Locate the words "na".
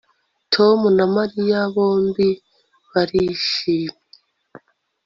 0.97-1.05